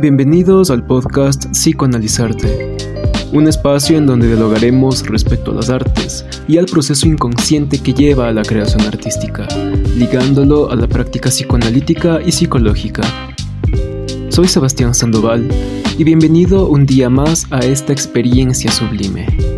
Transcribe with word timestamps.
Bienvenidos 0.00 0.70
al 0.70 0.86
podcast 0.86 1.46
Psicoanalizarte, 1.52 2.76
un 3.34 3.46
espacio 3.46 3.98
en 3.98 4.06
donde 4.06 4.28
dialogaremos 4.28 5.06
respecto 5.06 5.50
a 5.50 5.54
las 5.54 5.68
artes 5.68 6.24
y 6.48 6.56
al 6.56 6.64
proceso 6.64 7.06
inconsciente 7.06 7.78
que 7.78 7.92
lleva 7.92 8.28
a 8.28 8.32
la 8.32 8.42
creación 8.42 8.80
artística, 8.80 9.46
ligándolo 9.96 10.70
a 10.70 10.76
la 10.76 10.88
práctica 10.88 11.28
psicoanalítica 11.28 12.20
y 12.24 12.32
psicológica. 12.32 13.02
Soy 14.30 14.48
Sebastián 14.48 14.94
Sandoval 14.94 15.46
y 15.98 16.04
bienvenido 16.04 16.66
un 16.68 16.86
día 16.86 17.10
más 17.10 17.46
a 17.50 17.58
esta 17.58 17.92
experiencia 17.92 18.72
sublime. 18.72 19.49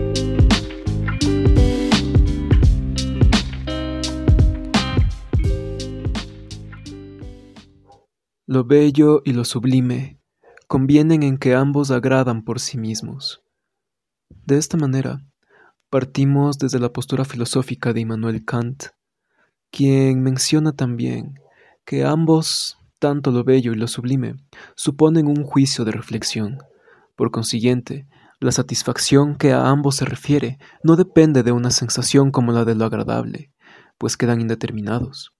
Lo 8.52 8.64
bello 8.64 9.22
y 9.24 9.32
lo 9.32 9.46
sublime 9.46 10.20
convienen 10.68 11.22
en 11.22 11.38
que 11.38 11.54
ambos 11.54 11.90
agradan 11.90 12.44
por 12.44 12.60
sí 12.60 12.76
mismos. 12.76 13.40
De 14.44 14.58
esta 14.58 14.76
manera, 14.76 15.24
partimos 15.88 16.58
desde 16.58 16.78
la 16.78 16.92
postura 16.92 17.24
filosófica 17.24 17.94
de 17.94 18.00
Immanuel 18.00 18.44
Kant, 18.44 18.88
quien 19.70 20.22
menciona 20.22 20.72
también 20.72 21.40
que 21.86 22.04
ambos, 22.04 22.76
tanto 22.98 23.30
lo 23.30 23.42
bello 23.42 23.72
y 23.72 23.76
lo 23.76 23.88
sublime, 23.88 24.34
suponen 24.76 25.28
un 25.28 25.44
juicio 25.44 25.86
de 25.86 25.92
reflexión. 25.92 26.58
Por 27.16 27.30
consiguiente, 27.30 28.06
la 28.38 28.52
satisfacción 28.52 29.34
que 29.34 29.52
a 29.52 29.70
ambos 29.70 29.96
se 29.96 30.04
refiere 30.04 30.58
no 30.84 30.96
depende 30.96 31.42
de 31.42 31.52
una 31.52 31.70
sensación 31.70 32.30
como 32.30 32.52
la 32.52 32.66
de 32.66 32.74
lo 32.74 32.84
agradable, 32.84 33.50
pues 33.96 34.18
quedan 34.18 34.42
indeterminados. 34.42 35.32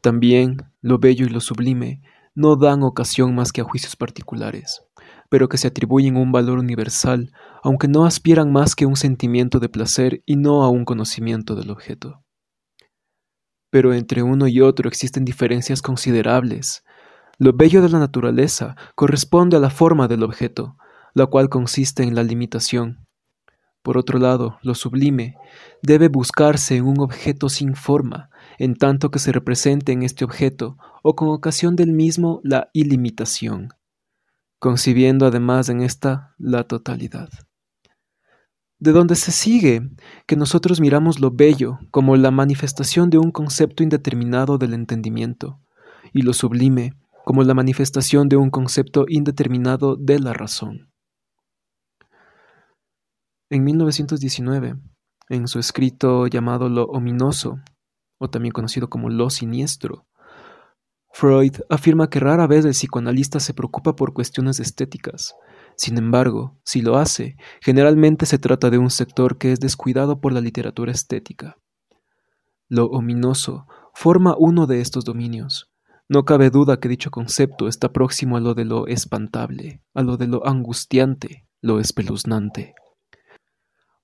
También 0.00 0.56
lo 0.80 0.98
bello 0.98 1.26
y 1.26 1.28
lo 1.28 1.40
sublime 1.40 2.00
no 2.34 2.56
dan 2.56 2.82
ocasión 2.82 3.34
más 3.34 3.52
que 3.52 3.60
a 3.60 3.64
juicios 3.64 3.96
particulares, 3.96 4.82
pero 5.28 5.48
que 5.48 5.58
se 5.58 5.68
atribuyen 5.68 6.16
un 6.16 6.32
valor 6.32 6.58
universal, 6.58 7.32
aunque 7.62 7.88
no 7.88 8.04
aspiran 8.04 8.52
más 8.52 8.74
que 8.74 8.86
un 8.86 8.96
sentimiento 8.96 9.58
de 9.58 9.68
placer 9.68 10.22
y 10.26 10.36
no 10.36 10.62
a 10.62 10.68
un 10.68 10.84
conocimiento 10.84 11.54
del 11.54 11.70
objeto. 11.70 12.22
Pero 13.70 13.94
entre 13.94 14.22
uno 14.22 14.48
y 14.48 14.60
otro 14.60 14.88
existen 14.88 15.24
diferencias 15.24 15.82
considerables. 15.82 16.82
Lo 17.38 17.52
bello 17.52 17.82
de 17.82 17.88
la 17.88 17.98
naturaleza 17.98 18.76
corresponde 18.94 19.56
a 19.56 19.60
la 19.60 19.70
forma 19.70 20.08
del 20.08 20.22
objeto, 20.22 20.76
la 21.14 21.26
cual 21.26 21.48
consiste 21.48 22.02
en 22.02 22.14
la 22.14 22.22
limitación. 22.22 23.06
Por 23.82 23.96
otro 23.96 24.18
lado, 24.18 24.58
lo 24.62 24.74
sublime 24.74 25.36
debe 25.82 26.08
buscarse 26.08 26.76
en 26.76 26.84
un 26.84 27.00
objeto 27.00 27.48
sin 27.48 27.74
forma, 27.74 28.29
en 28.60 28.76
tanto 28.76 29.10
que 29.10 29.18
se 29.18 29.32
represente 29.32 29.90
en 29.92 30.02
este 30.02 30.22
objeto 30.22 30.76
o 31.02 31.16
con 31.16 31.30
ocasión 31.30 31.76
del 31.76 31.92
mismo 31.92 32.42
la 32.44 32.68
ilimitación, 32.74 33.70
concibiendo 34.58 35.24
además 35.24 35.70
en 35.70 35.80
esta 35.80 36.34
la 36.36 36.64
totalidad. 36.64 37.30
De 38.78 38.92
donde 38.92 39.14
se 39.14 39.32
sigue 39.32 39.88
que 40.26 40.36
nosotros 40.36 40.78
miramos 40.78 41.20
lo 41.20 41.30
bello 41.30 41.78
como 41.90 42.16
la 42.16 42.30
manifestación 42.30 43.08
de 43.08 43.16
un 43.16 43.30
concepto 43.30 43.82
indeterminado 43.82 44.58
del 44.58 44.74
entendimiento, 44.74 45.58
y 46.12 46.20
lo 46.20 46.34
sublime 46.34 46.92
como 47.24 47.44
la 47.44 47.54
manifestación 47.54 48.28
de 48.28 48.36
un 48.36 48.50
concepto 48.50 49.06
indeterminado 49.08 49.96
de 49.96 50.18
la 50.18 50.34
razón. 50.34 50.92
En 53.48 53.64
1919, 53.64 54.76
en 55.30 55.48
su 55.48 55.58
escrito 55.58 56.26
llamado 56.26 56.68
Lo 56.68 56.84
ominoso, 56.84 57.58
o 58.20 58.28
también 58.28 58.52
conocido 58.52 58.88
como 58.88 59.08
lo 59.08 59.30
siniestro. 59.30 60.06
Freud 61.12 61.56
afirma 61.68 62.08
que 62.08 62.20
rara 62.20 62.46
vez 62.46 62.64
el 62.64 62.72
psicoanalista 62.72 63.40
se 63.40 63.54
preocupa 63.54 63.96
por 63.96 64.12
cuestiones 64.12 64.60
estéticas. 64.60 65.34
Sin 65.76 65.98
embargo, 65.98 66.58
si 66.64 66.82
lo 66.82 66.98
hace, 66.98 67.36
generalmente 67.60 68.26
se 68.26 68.38
trata 68.38 68.70
de 68.70 68.78
un 68.78 68.90
sector 68.90 69.38
que 69.38 69.52
es 69.52 69.58
descuidado 69.58 70.20
por 70.20 70.32
la 70.32 70.40
literatura 70.40 70.92
estética. 70.92 71.56
Lo 72.68 72.86
ominoso 72.86 73.66
forma 73.94 74.36
uno 74.38 74.66
de 74.66 74.80
estos 74.80 75.04
dominios. 75.04 75.72
No 76.08 76.24
cabe 76.24 76.50
duda 76.50 76.78
que 76.78 76.88
dicho 76.88 77.10
concepto 77.10 77.68
está 77.68 77.92
próximo 77.92 78.36
a 78.36 78.40
lo 78.40 78.54
de 78.54 78.66
lo 78.66 78.86
espantable, 78.86 79.82
a 79.94 80.02
lo 80.02 80.16
de 80.16 80.28
lo 80.28 80.46
angustiante, 80.46 81.46
lo 81.62 81.80
espeluznante. 81.80 82.74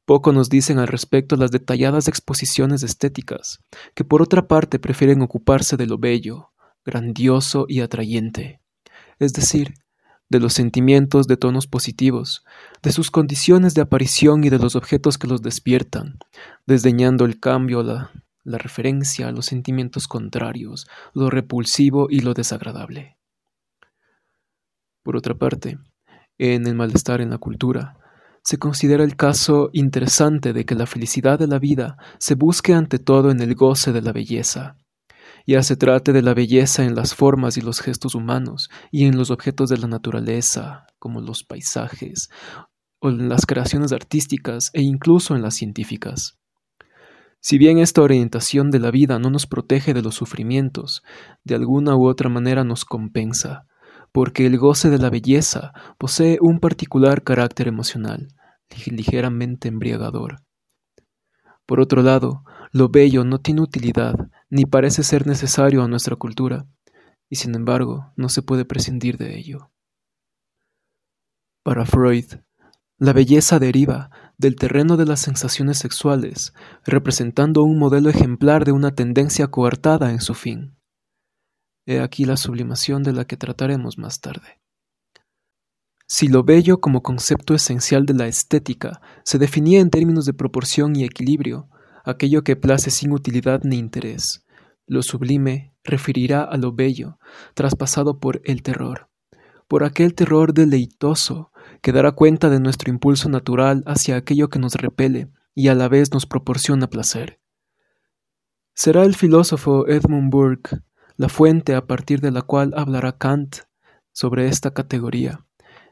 Poco 0.06 0.33
nos 0.33 0.49
dicen 0.49 0.78
al 0.78 0.87
respecto 0.87 1.34
las 1.34 1.50
detalladas 1.50 2.06
exposiciones 2.06 2.84
estéticas, 2.84 3.59
que 3.94 4.05
por 4.05 4.22
otra 4.22 4.47
parte 4.47 4.78
prefieren 4.78 5.21
ocuparse 5.21 5.77
de 5.77 5.87
lo 5.87 5.99
bello, 5.99 6.53
grandioso 6.84 7.67
y 7.69 7.81
atrayente, 7.81 8.61
es 9.19 9.33
decir, 9.33 9.75
de 10.28 10.39
los 10.39 10.53
sentimientos 10.53 11.27
de 11.27 11.37
tonos 11.37 11.67
positivos, 11.67 12.44
de 12.83 12.93
sus 12.93 13.11
condiciones 13.11 13.75
de 13.75 13.83
aparición 13.83 14.44
y 14.44 14.49
de 14.49 14.61
los 14.61 14.77
objetos 14.77 15.19
que 15.19 15.27
los 15.27 15.43
despiertan, 15.43 16.19
desdeñando 16.67 17.25
el 17.25 17.41
cambio, 17.41 17.83
la, 17.83 18.12
la 18.44 18.59
referencia 18.59 19.27
a 19.27 19.33
los 19.33 19.47
sentimientos 19.47 20.06
contrarios, 20.06 20.87
lo 21.15 21.31
repulsivo 21.31 22.06
y 22.11 22.21
lo 22.21 22.33
desagradable. 22.33 23.19
Por 25.03 25.17
otra 25.17 25.34
parte, 25.34 25.78
en 26.38 26.67
el 26.69 26.77
malestar 26.77 27.21
en 27.21 27.31
la 27.31 27.38
cultura, 27.38 27.99
se 28.47 28.59
considera 28.59 29.03
el 29.03 29.17
caso 29.17 29.71
interesante 29.73 30.53
de 30.53 30.65
que 30.65 30.77
la 30.77 30.87
felicidad 30.87 31.37
de 31.37 31.49
la 31.49 31.59
vida 31.59 31.97
se 32.21 32.37
busque 32.37 32.75
ante 32.75 33.01
todo 33.01 33.33
en 33.33 33.41
el 33.41 33.57
goce 33.57 33.93
de 33.93 34.01
la 34.01 34.12
belleza. 34.12 34.77
Ya 35.49 35.65
se 35.65 35.75
trate 35.75 36.12
de 36.12 36.23
la 36.23 36.33
belleza 36.33 36.85
en 36.85 36.95
las 36.95 37.12
formas 37.12 37.56
y 37.56 37.61
los 37.61 37.81
gestos 37.81 38.15
humanos 38.15 38.71
y 38.93 39.06
en 39.06 39.17
los 39.17 39.33
objetos 39.33 39.69
de 39.69 39.79
la 39.79 39.89
naturaleza, 39.89 40.87
como 41.01 41.21
los 41.21 41.43
paisajes, 41.43 42.29
o 43.01 43.09
en 43.09 43.29
las 43.29 43.47
creaciones 43.47 43.91
artísticas 43.91 44.71
e 44.75 44.83
incluso 44.83 45.35
en 45.35 45.43
las 45.43 45.56
científicas. 45.56 46.39
Si 47.41 47.59
bien 47.59 47.79
esta 47.79 48.03
orientación 48.03 48.71
de 48.71 48.79
la 48.79 48.93
vida 48.93 49.19
no 49.19 49.29
nos 49.29 49.49
protege 49.49 49.93
de 49.93 50.03
los 50.03 50.15
sufrimientos, 50.15 51.03
de 51.43 51.56
alguna 51.56 51.97
u 51.97 52.06
otra 52.06 52.29
manera 52.29 52.62
nos 52.62 52.85
compensa, 52.85 53.67
porque 54.16 54.47
el 54.47 54.56
goce 54.56 54.88
de 54.88 54.97
la 54.97 55.10
belleza 55.10 55.75
posee 55.99 56.38
un 56.41 56.59
particular 56.59 57.22
carácter 57.22 57.69
emocional, 57.69 58.28
ligeramente 58.87 59.69
embriagador. 59.69 60.37
Por 61.66 61.81
otro 61.81 62.00
lado, 62.00 62.43
lo 62.72 62.88
bello 62.88 63.25
no 63.25 63.43
tiene 63.43 63.60
utilidad 63.60 64.15
ni 64.49 64.65
parece 64.65 65.03
ser 65.03 65.26
necesario 65.26 65.82
a 65.82 65.88
nuestra 65.88 66.16
cultura, 66.16 66.65
y 67.28 67.37
sin 67.37 67.55
embargo 67.55 68.15
no 68.16 68.31
se 68.31 68.41
puede 68.41 68.65
prescindir 68.65 69.19
de 69.19 69.37
ello. 69.37 69.71
Para 71.62 71.84
Freud, 71.84 72.37
la 72.97 73.12
belleza 73.12 73.59
deriva 73.59 74.09
del 74.38 74.56
terreno 74.56 74.97
de 74.97 75.05
las 75.05 75.21
sensaciones 75.21 75.76
sexuales, 75.76 76.55
representando 76.87 77.65
un 77.65 77.78
modelo 77.78 78.09
ejemplar 78.09 78.65
de 78.65 78.72
una 78.72 78.94
tendencia 78.94 79.49
coartada 79.49 80.10
en 80.10 80.22
su 80.22 80.32
fin. 80.32 80.75
He 81.87 82.01
aquí 82.01 82.25
la 82.25 82.37
sublimación 82.37 83.05
de 83.05 83.13
la 83.13 83.25
que 83.25 83.37
trataremos 83.37 83.97
más 83.97 84.21
tarde. 84.21 84.61
Si 86.09 86.27
lo 86.29 86.43
bello 86.43 86.81
como 86.81 87.03
concepto 87.03 87.55
esencial 87.55 88.07
de 88.07 88.15
la 88.15 88.27
estética 88.27 89.01
se 89.25 89.39
definía 89.39 89.81
en 89.81 89.91
términos 89.91 90.25
de 90.25 90.35
proporción 90.35 90.97
y 90.97 91.05
equilibrio, 91.05 91.69
aquello 92.05 92.43
que 92.43 92.57
place 92.57 92.91
sin 92.91 93.13
utilidad 93.13 93.63
ni 93.63 93.79
interés, 93.79 94.45
lo 94.87 95.03
sublime 95.03 95.75
referirá 95.85 96.43
a 96.43 96.57
lo 96.57 96.73
bello, 96.73 97.19
traspasado 97.55 98.19
por 98.19 98.41
el 98.45 98.63
terror, 98.63 99.09
por 99.69 99.85
aquel 99.85 100.15
terror 100.15 100.55
deleitoso 100.55 101.53
que 101.83 101.93
dará 101.93 102.13
cuenta 102.13 102.51
de 102.51 102.61
nuestro 102.61 102.91
impulso 102.91 103.29
natural 103.29 103.83
hacia 103.87 104.17
aquello 104.17 104.49
que 104.49 104.59
nos 104.59 104.75
repele 104.75 105.29
y 105.55 105.69
a 105.69 105.75
la 105.75 105.89
vez 105.89 106.13
nos 106.13 106.27
proporciona 106.27 106.89
placer. 106.89 107.41
Será 108.75 109.05
el 109.05 109.15
filósofo 109.15 109.89
Edmund 109.89 110.31
Burke 110.31 110.81
la 111.17 111.29
fuente 111.29 111.75
a 111.75 111.87
partir 111.87 112.21
de 112.21 112.31
la 112.31 112.43
cual 112.43 112.73
hablará 112.77 113.17
Kant 113.17 113.57
sobre 114.13 114.49
esta 114.49 114.73
categoría, 114.73 115.47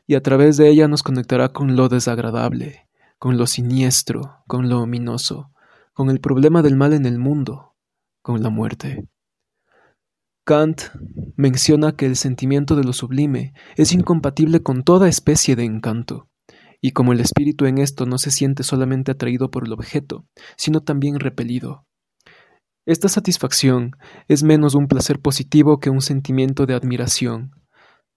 y 0.06 0.14
a 0.14 0.22
través 0.22 0.56
de 0.56 0.68
ella 0.68 0.88
nos 0.88 1.02
conectará 1.02 1.50
con 1.50 1.76
lo 1.76 1.88
desagradable, 1.88 2.88
con 3.18 3.38
lo 3.38 3.46
siniestro, 3.46 4.42
con 4.46 4.68
lo 4.68 4.80
ominoso, 4.82 5.50
con 5.94 6.10
el 6.10 6.20
problema 6.20 6.62
del 6.62 6.76
mal 6.76 6.92
en 6.92 7.06
el 7.06 7.18
mundo, 7.18 7.74
con 8.22 8.42
la 8.42 8.50
muerte. 8.50 9.08
Kant 10.44 10.82
menciona 11.36 11.96
que 11.96 12.04
el 12.04 12.16
sentimiento 12.16 12.76
de 12.76 12.84
lo 12.84 12.92
sublime 12.92 13.54
es 13.76 13.92
incompatible 13.92 14.62
con 14.62 14.82
toda 14.82 15.08
especie 15.08 15.56
de 15.56 15.64
encanto, 15.64 16.28
y 16.82 16.90
como 16.90 17.14
el 17.14 17.20
espíritu 17.20 17.64
en 17.64 17.78
esto 17.78 18.04
no 18.04 18.18
se 18.18 18.30
siente 18.30 18.62
solamente 18.62 19.12
atraído 19.12 19.50
por 19.50 19.64
el 19.64 19.72
objeto, 19.72 20.26
sino 20.58 20.82
también 20.82 21.18
repelido, 21.18 21.86
esta 22.86 23.08
satisfacción 23.08 23.96
es 24.28 24.42
menos 24.42 24.74
un 24.74 24.88
placer 24.88 25.18
positivo 25.18 25.80
que 25.80 25.88
un 25.88 26.02
sentimiento 26.02 26.66
de 26.66 26.74
admiración 26.74 27.52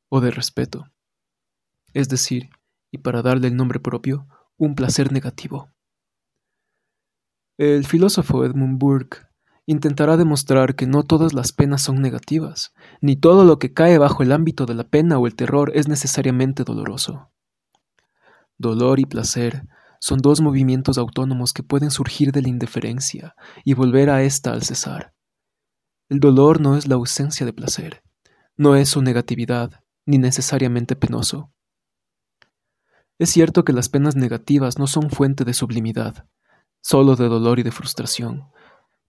o 0.10 0.20
de 0.20 0.32
respeto. 0.32 0.92
Es 1.94 2.10
decir, 2.10 2.50
y 2.92 2.98
para 2.98 3.22
darle 3.22 3.48
el 3.48 3.56
nombre 3.56 3.80
propio, 3.80 4.28
un 4.58 4.76
placer 4.76 5.12
negativo. 5.12 5.72
El 7.58 7.86
filósofo 7.86 8.44
Edmund 8.44 8.78
Burke 8.78 9.20
intentará 9.66 10.18
demostrar 10.18 10.76
que 10.76 10.86
no 10.86 11.04
todas 11.04 11.34
las 11.34 11.54
penas 11.54 11.82
son 11.82 12.02
negativas, 12.02 12.74
ni 13.02 13.16
todo 13.16 13.46
lo 13.46 13.60
que 13.60 13.74
cae 13.74 13.98
bajo 13.98 14.22
el 14.22 14.32
ámbito 14.32 14.66
de 14.66 14.76
la 14.76 14.84
pena 14.84 15.18
o 15.18 15.28
el 15.28 15.36
terror 15.36 15.72
es 15.76 15.88
necesariamente 15.88 16.64
doloroso. 16.64 17.32
Dolor 18.58 19.00
y 19.00 19.06
placer 19.06 19.68
son 20.00 20.20
dos 20.20 20.42
movimientos 20.42 20.98
autónomos 20.98 21.54
que 21.54 21.64
pueden 21.64 21.92
surgir 21.92 22.32
de 22.32 22.42
la 22.42 22.50
indiferencia 22.50 23.36
y 23.66 23.74
volver 23.74 24.10
a 24.10 24.24
ésta 24.24 24.54
al 24.54 24.64
cesar. 24.64 25.14
El 26.10 26.20
dolor 26.20 26.62
no 26.62 26.78
es 26.78 26.88
la 26.88 26.96
ausencia 26.96 27.46
de 27.46 27.54
placer, 27.54 28.02
no 28.56 28.76
es 28.76 28.90
su 28.90 29.02
negatividad, 29.02 29.84
ni 30.06 30.18
necesariamente 30.18 30.96
penoso. 30.96 31.52
Es 33.20 33.30
cierto 33.30 33.66
que 33.66 33.74
las 33.74 33.90
penas 33.90 34.16
negativas 34.16 34.78
no 34.78 34.88
son 34.88 35.10
fuente 35.10 35.44
de 35.44 35.54
sublimidad, 35.54 36.28
solo 36.82 37.16
de 37.16 37.28
dolor 37.28 37.60
y 37.60 37.64
de 37.64 37.72
frustración, 37.72 38.50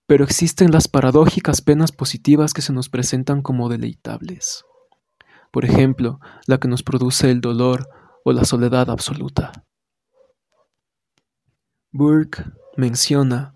pero 0.07 0.23
existen 0.23 0.71
las 0.71 0.87
paradójicas 0.87 1.61
penas 1.61 1.91
positivas 1.91 2.53
que 2.53 2.61
se 2.61 2.73
nos 2.73 2.89
presentan 2.89 3.41
como 3.41 3.69
deleitables. 3.69 4.65
Por 5.51 5.65
ejemplo, 5.65 6.19
la 6.47 6.59
que 6.59 6.67
nos 6.67 6.83
produce 6.83 7.29
el 7.31 7.41
dolor 7.41 7.87
o 8.25 8.33
la 8.33 8.43
soledad 8.43 8.89
absoluta. 8.89 9.51
Burke 11.91 12.43
menciona 12.77 13.55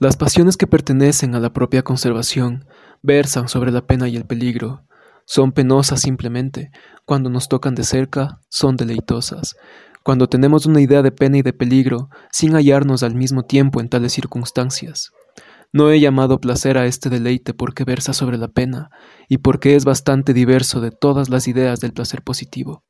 las 0.00 0.16
pasiones 0.16 0.56
que 0.56 0.66
pertenecen 0.66 1.34
a 1.34 1.40
la 1.40 1.52
propia 1.52 1.82
conservación 1.82 2.66
versan 3.02 3.48
sobre 3.48 3.72
la 3.72 3.86
pena 3.86 4.08
y 4.08 4.16
el 4.16 4.24
peligro. 4.24 4.84
Son 5.26 5.52
penosas 5.52 6.00
simplemente, 6.00 6.70
cuando 7.04 7.30
nos 7.30 7.48
tocan 7.48 7.74
de 7.74 7.84
cerca, 7.84 8.40
son 8.48 8.76
deleitosas. 8.76 9.56
Cuando 10.04 10.28
tenemos 10.28 10.66
una 10.66 10.80
idea 10.80 11.02
de 11.02 11.12
pena 11.12 11.38
y 11.38 11.42
de 11.42 11.52
peligro, 11.52 12.10
sin 12.32 12.52
hallarnos 12.54 13.02
al 13.02 13.14
mismo 13.14 13.44
tiempo 13.44 13.80
en 13.80 13.88
tales 13.88 14.12
circunstancias. 14.12 15.10
No 15.72 15.90
he 15.90 16.00
llamado 16.00 16.40
placer 16.40 16.78
a 16.78 16.86
este 16.86 17.10
deleite 17.10 17.54
porque 17.54 17.84
versa 17.84 18.12
sobre 18.12 18.38
la 18.38 18.48
pena 18.48 18.90
y 19.28 19.38
porque 19.38 19.76
es 19.76 19.84
bastante 19.84 20.32
diverso 20.32 20.80
de 20.80 20.90
todas 20.92 21.28
las 21.28 21.46
ideas 21.46 21.80
del 21.80 21.92
placer 21.92 22.22
positivo. 22.22 22.84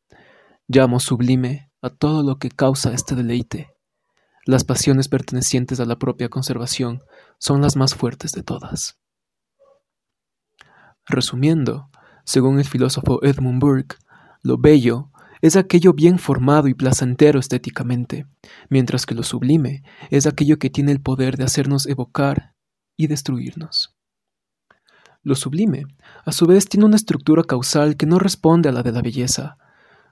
Llamo 0.68 1.00
sublime 1.00 1.72
a 1.82 1.90
todo 1.90 2.22
lo 2.22 2.36
que 2.36 2.50
causa 2.50 2.92
este 2.92 3.14
deleite. 3.14 3.77
Las 4.48 4.64
pasiones 4.64 5.08
pertenecientes 5.08 5.78
a 5.78 5.84
la 5.84 5.98
propia 5.98 6.30
conservación 6.30 7.02
son 7.38 7.60
las 7.60 7.76
más 7.76 7.94
fuertes 7.94 8.32
de 8.32 8.42
todas. 8.42 8.96
Resumiendo, 11.04 11.90
según 12.24 12.58
el 12.58 12.64
filósofo 12.64 13.22
Edmund 13.22 13.60
Burke, 13.60 13.96
lo 14.42 14.56
bello 14.56 15.10
es 15.42 15.56
aquello 15.56 15.92
bien 15.92 16.18
formado 16.18 16.66
y 16.66 16.72
placentero 16.72 17.38
estéticamente, 17.38 18.24
mientras 18.70 19.04
que 19.04 19.14
lo 19.14 19.22
sublime 19.22 19.82
es 20.08 20.26
aquello 20.26 20.58
que 20.58 20.70
tiene 20.70 20.92
el 20.92 21.02
poder 21.02 21.36
de 21.36 21.44
hacernos 21.44 21.84
evocar 21.84 22.54
y 22.96 23.08
destruirnos. 23.08 23.98
Lo 25.22 25.34
sublime, 25.34 25.84
a 26.24 26.32
su 26.32 26.46
vez, 26.46 26.70
tiene 26.70 26.86
una 26.86 26.96
estructura 26.96 27.42
causal 27.42 27.98
que 27.98 28.06
no 28.06 28.18
responde 28.18 28.70
a 28.70 28.72
la 28.72 28.82
de 28.82 28.92
la 28.92 29.02
belleza. 29.02 29.58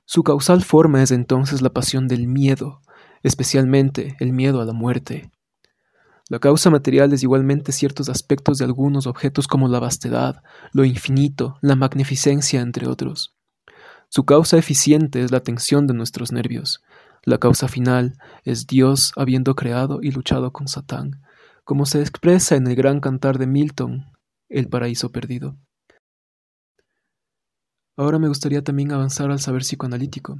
Su 0.04 0.24
causal 0.24 0.62
forma 0.62 1.02
es 1.02 1.10
entonces 1.10 1.62
la 1.62 1.70
pasión 1.70 2.06
del 2.06 2.28
miedo, 2.28 2.82
especialmente 3.26 4.16
el 4.20 4.32
miedo 4.32 4.60
a 4.60 4.64
la 4.64 4.72
muerte. 4.72 5.32
La 6.28 6.38
causa 6.38 6.70
material 6.70 7.12
es 7.12 7.24
igualmente 7.24 7.72
ciertos 7.72 8.08
aspectos 8.08 8.58
de 8.58 8.64
algunos 8.64 9.08
objetos 9.08 9.48
como 9.48 9.66
la 9.66 9.80
vastedad, 9.80 10.44
lo 10.72 10.84
infinito, 10.84 11.58
la 11.60 11.74
magnificencia, 11.74 12.60
entre 12.60 12.86
otros. 12.86 13.34
Su 14.08 14.24
causa 14.24 14.58
eficiente 14.58 15.22
es 15.22 15.32
la 15.32 15.40
tensión 15.40 15.88
de 15.88 15.94
nuestros 15.94 16.30
nervios. 16.30 16.82
La 17.24 17.38
causa 17.38 17.66
final 17.66 18.16
es 18.44 18.68
Dios 18.68 19.12
habiendo 19.16 19.56
creado 19.56 19.98
y 20.02 20.12
luchado 20.12 20.52
con 20.52 20.68
Satán, 20.68 21.22
como 21.64 21.84
se 21.84 22.00
expresa 22.00 22.54
en 22.54 22.68
el 22.68 22.76
gran 22.76 23.00
cantar 23.00 23.38
de 23.38 23.48
Milton, 23.48 24.06
El 24.48 24.68
paraíso 24.68 25.10
perdido. 25.10 25.56
Ahora 27.96 28.20
me 28.20 28.28
gustaría 28.28 28.62
también 28.62 28.92
avanzar 28.92 29.32
al 29.32 29.40
saber 29.40 29.62
psicoanalítico. 29.62 30.36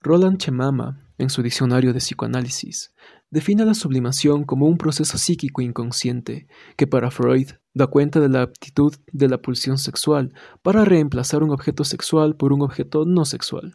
Roland 0.00 0.38
Chemama, 0.38 1.07
en 1.18 1.30
su 1.30 1.42
diccionario 1.42 1.92
de 1.92 1.98
psicoanálisis, 1.98 2.94
define 3.30 3.64
la 3.64 3.74
sublimación 3.74 4.44
como 4.44 4.66
un 4.66 4.78
proceso 4.78 5.18
psíquico 5.18 5.60
inconsciente 5.60 6.46
que 6.76 6.86
para 6.86 7.10
Freud 7.10 7.50
da 7.74 7.88
cuenta 7.88 8.20
de 8.20 8.28
la 8.28 8.42
aptitud 8.42 8.94
de 9.12 9.28
la 9.28 9.42
pulsión 9.42 9.76
sexual 9.76 10.32
para 10.62 10.84
reemplazar 10.84 11.42
un 11.42 11.50
objeto 11.50 11.84
sexual 11.84 12.36
por 12.36 12.52
un 12.52 12.62
objeto 12.62 13.04
no 13.04 13.24
sexual 13.24 13.74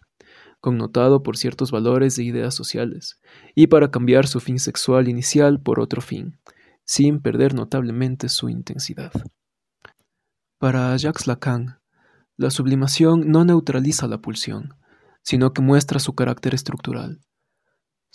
connotado 0.64 1.24
por 1.24 1.36
ciertos 1.36 1.72
valores 1.72 2.18
e 2.18 2.24
ideas 2.24 2.56
sociales, 2.56 3.20
y 3.54 3.68
para 3.68 3.92
cambiar 3.92 4.28
su 4.28 4.40
fin 4.40 4.60
sexual 4.60 5.10
inicial 5.10 5.62
por 5.62 5.82
otro 5.82 6.00
fin, 6.00 6.40
sin 6.86 7.22
perder 7.22 7.54
notablemente 7.54 8.30
su 8.30 8.48
intensidad. 8.48 9.12
Para 10.60 10.96
Jacques 10.96 11.28
Lacan, 11.28 11.82
la 12.38 12.50
sublimación 12.50 13.30
no 13.30 13.44
neutraliza 13.44 14.08
la 14.08 14.20
pulsión, 14.20 14.76
sino 15.22 15.52
que 15.52 15.62
muestra 15.62 16.00
su 16.00 16.16
carácter 16.16 16.56
estructural. 16.56 17.20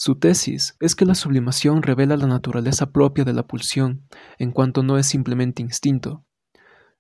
Su 0.00 0.14
tesis 0.14 0.76
es 0.78 0.94
que 0.94 1.04
la 1.04 1.16
sublimación 1.16 1.82
revela 1.82 2.16
la 2.16 2.28
naturaleza 2.28 2.92
propia 2.92 3.24
de 3.24 3.32
la 3.32 3.48
pulsión, 3.48 4.06
en 4.38 4.52
cuanto 4.52 4.84
no 4.84 4.96
es 4.96 5.08
simplemente 5.08 5.60
instinto. 5.60 6.24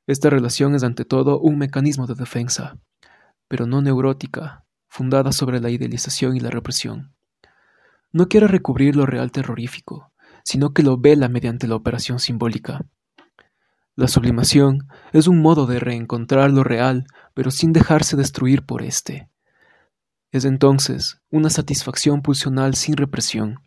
Esta 0.08 0.30
relación 0.30 0.74
es 0.74 0.82
ante 0.82 1.04
todo 1.04 1.38
un 1.38 1.58
mecanismo 1.58 2.08
de 2.08 2.16
defensa, 2.16 2.76
pero 3.46 3.66
no 3.66 3.82
neurótica, 3.82 4.64
fundada 4.88 5.30
sobre 5.30 5.60
la 5.60 5.70
idealización 5.70 6.36
y 6.36 6.40
la 6.40 6.50
represión. 6.50 7.14
No 8.10 8.26
quiere 8.26 8.48
recubrir 8.48 8.96
lo 8.96 9.06
real 9.06 9.30
terrorífico, 9.30 10.10
sino 10.42 10.74
que 10.74 10.82
lo 10.82 10.98
vela 10.98 11.28
mediante 11.28 11.68
la 11.68 11.76
operación 11.76 12.18
simbólica. 12.18 12.84
La 13.94 14.08
sublimación 14.08 14.88
es 15.12 15.28
un 15.28 15.40
modo 15.40 15.66
de 15.66 15.78
reencontrar 15.78 16.50
lo 16.50 16.64
real, 16.64 17.06
pero 17.34 17.52
sin 17.52 17.72
dejarse 17.72 18.16
destruir 18.16 18.66
por 18.66 18.82
éste. 18.82 19.28
Es 20.30 20.44
entonces 20.44 21.22
una 21.30 21.48
satisfacción 21.48 22.20
pulsional 22.20 22.74
sin 22.74 22.96
represión, 22.96 23.60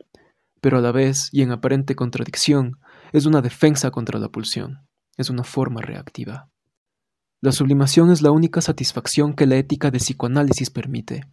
pero 0.62 0.78
a 0.78 0.82
la 0.82 0.92
vez, 0.92 1.30
y 1.32 1.42
en 1.42 1.52
aparente 1.52 1.96
contradicción, 1.96 2.80
es 3.14 3.26
una 3.26 3.42
defensa 3.42 3.90
contra 3.90 4.20
la 4.20 4.30
pulsión, 4.30 4.88
es 5.18 5.32
una 5.32 5.44
forma 5.44 5.82
reactiva. 5.82 6.52
La 7.42 7.52
sublimación 7.52 8.12
es 8.12 8.22
la 8.22 8.30
única 8.30 8.62
satisfacción 8.62 9.34
que 9.34 9.48
la 9.48 9.56
ética 9.56 9.90
de 9.90 9.98
psicoanálisis 9.98 10.70
permite, 10.70 11.24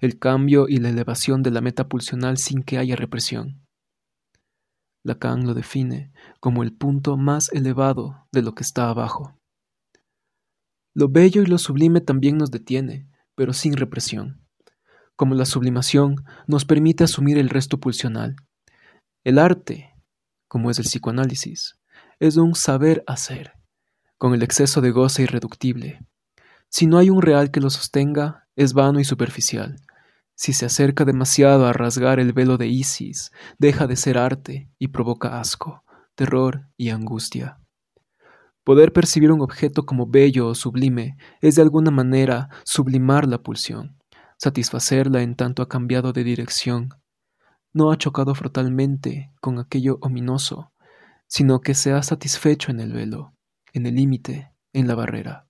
el 0.00 0.20
cambio 0.20 0.68
y 0.68 0.76
la 0.76 0.90
elevación 0.90 1.42
de 1.42 1.50
la 1.50 1.60
meta 1.60 1.88
pulsional 1.88 2.38
sin 2.38 2.62
que 2.62 2.78
haya 2.78 2.94
represión. 2.94 3.66
Lacan 5.02 5.44
lo 5.44 5.54
define 5.54 6.12
como 6.38 6.62
el 6.62 6.72
punto 6.72 7.16
más 7.16 7.52
elevado 7.52 8.28
de 8.30 8.42
lo 8.42 8.54
que 8.54 8.62
está 8.62 8.88
abajo. 8.88 9.36
Lo 10.94 11.08
bello 11.08 11.42
y 11.42 11.46
lo 11.46 11.58
sublime 11.58 12.00
también 12.00 12.38
nos 12.38 12.52
detiene, 12.52 13.10
pero 13.34 13.52
sin 13.52 13.76
represión. 13.76 14.43
Como 15.16 15.34
la 15.34 15.44
sublimación 15.44 16.24
nos 16.46 16.64
permite 16.64 17.04
asumir 17.04 17.38
el 17.38 17.48
resto 17.48 17.78
pulsional. 17.78 18.36
El 19.22 19.38
arte, 19.38 19.94
como 20.48 20.70
es 20.70 20.78
el 20.78 20.84
psicoanálisis, 20.84 21.78
es 22.18 22.36
un 22.36 22.54
saber 22.54 23.04
hacer 23.06 23.52
con 24.18 24.32
el 24.32 24.42
exceso 24.42 24.80
de 24.80 24.90
goce 24.90 25.24
irreductible. 25.24 26.00
Si 26.70 26.86
no 26.86 26.98
hay 26.98 27.10
un 27.10 27.20
real 27.20 27.50
que 27.50 27.60
lo 27.60 27.70
sostenga, 27.70 28.46
es 28.56 28.72
vano 28.72 28.98
y 28.98 29.04
superficial. 29.04 29.76
Si 30.34 30.52
se 30.52 30.66
acerca 30.66 31.04
demasiado 31.04 31.66
a 31.66 31.72
rasgar 31.72 32.18
el 32.18 32.32
velo 32.32 32.56
de 32.56 32.66
Isis, 32.66 33.32
deja 33.58 33.86
de 33.86 33.96
ser 33.96 34.18
arte 34.18 34.70
y 34.78 34.88
provoca 34.88 35.40
asco, 35.40 35.84
terror 36.14 36.68
y 36.76 36.88
angustia. 36.88 37.60
Poder 38.64 38.92
percibir 38.92 39.30
un 39.30 39.42
objeto 39.42 39.84
como 39.84 40.06
bello 40.06 40.48
o 40.48 40.54
sublime 40.54 41.18
es 41.42 41.56
de 41.56 41.62
alguna 41.62 41.90
manera 41.90 42.48
sublimar 42.64 43.28
la 43.28 43.42
pulsión, 43.42 43.98
satisfacerla 44.38 45.22
en 45.22 45.36
tanto 45.36 45.62
ha 45.62 45.68
cambiado 45.68 46.12
de 46.12 46.24
dirección. 46.24 46.90
No 47.72 47.90
ha 47.90 47.98
chocado 47.98 48.34
frontalmente 48.34 49.32
con 49.40 49.58
aquello 49.58 49.98
ominoso, 50.00 50.72
sino 51.26 51.60
que 51.60 51.74
se 51.74 51.92
ha 51.92 52.02
satisfecho 52.02 52.70
en 52.70 52.80
el 52.80 52.92
velo 52.92 53.34
en 53.74 53.86
el 53.86 53.96
límite, 53.96 54.52
en 54.72 54.86
la 54.86 54.94
barrera. 54.94 55.48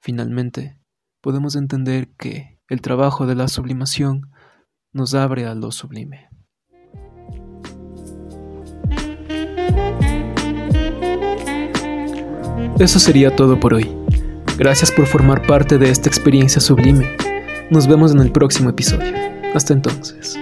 Finalmente, 0.00 0.78
podemos 1.20 1.56
entender 1.56 2.14
que 2.16 2.60
el 2.68 2.80
trabajo 2.80 3.26
de 3.26 3.34
la 3.34 3.48
sublimación 3.48 4.30
nos 4.92 5.14
abre 5.14 5.46
a 5.46 5.54
lo 5.54 5.72
sublime. 5.72 6.28
Eso 12.78 12.98
sería 12.98 13.34
todo 13.34 13.58
por 13.58 13.74
hoy. 13.74 13.90
Gracias 14.56 14.92
por 14.92 15.06
formar 15.06 15.44
parte 15.46 15.78
de 15.78 15.90
esta 15.90 16.08
experiencia 16.08 16.60
sublime. 16.60 17.16
Nos 17.70 17.86
vemos 17.86 18.12
en 18.12 18.20
el 18.20 18.30
próximo 18.30 18.70
episodio. 18.70 19.12
Hasta 19.54 19.72
entonces. 19.72 20.38